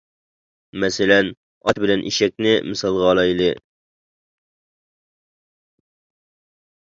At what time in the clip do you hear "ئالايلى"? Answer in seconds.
3.09-3.51